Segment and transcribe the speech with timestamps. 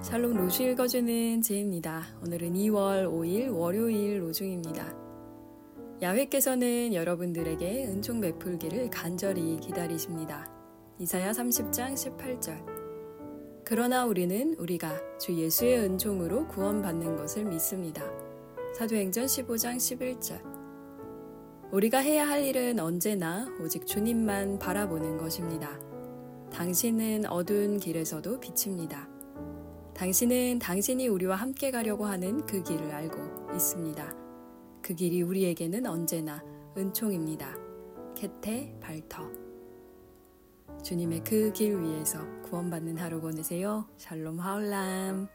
[0.00, 2.04] 샬롬 로주 읽어주는 제입니다.
[2.22, 4.94] 오늘은 2월 5일 월요일 로중입니다.
[6.00, 10.48] 야훼께서는 여러분들에게 은총 베풀기를 간절히 기다리십니다.
[11.00, 12.64] 이사야 30장 18절.
[13.64, 18.04] 그러나 우리는 우리가 주 예수의 은총으로 구원받는 것을 믿습니다.
[18.76, 20.40] 사도행전 15장 11절.
[21.72, 25.76] 우리가 해야 할 일은 언제나 오직 주님만 바라보는 것입니다.
[26.52, 29.17] 당신은 어두운 길에서도 빛입니다.
[29.98, 34.14] 당신은 당신이 우리와 함께 가려고 하는 그 길을 알고 있습니다.
[34.80, 36.40] 그 길이 우리에게는 언제나
[36.76, 37.56] 은총입니다.
[38.16, 39.28] 캐테 발터.
[40.84, 43.88] 주님의 그 길 위에서 구원받는 하루 보내세요.
[43.96, 45.26] 샬롬 하울람.